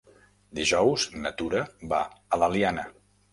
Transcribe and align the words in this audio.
Dijous 0.59 1.05
na 1.25 1.33
Tura 1.41 1.61
va 1.93 2.01
a 2.09 2.41
l'Eliana. 2.45 2.89